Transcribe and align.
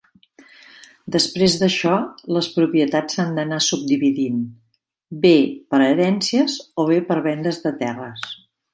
Després 1.15 1.57
d'això, 1.63 1.91
les 2.37 2.47
propietats 2.55 3.19
s'han 3.19 3.39
anat 3.43 3.67
subdividint 3.67 4.41
bé 5.27 5.37
per 5.75 5.85
herències 5.93 6.59
o 6.85 6.91
bé 6.93 7.01
per 7.13 7.23
vendes 7.31 7.67
de 7.69 7.79
terres. 7.85 8.31